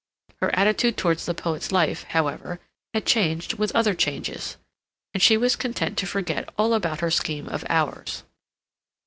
[0.37, 2.59] Her attitude towards the poet's life, however,
[2.91, 4.57] had changed with other changes;
[5.13, 8.23] and she was content to forget all about her scheme of hours.